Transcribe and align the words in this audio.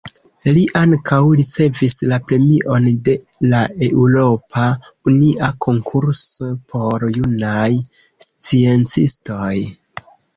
Li 0.55 0.61
ankaŭ 0.79 1.17
ricevis 1.39 1.95
la 2.11 2.17
Premion 2.29 2.87
de 3.09 3.13
la 3.51 3.59
Eŭropa 3.87 4.63
Unia 5.11 5.49
Konkurso 5.65 6.49
por 6.73 7.05
Junaj 7.19 7.69
Sciencistoj. 8.29 9.55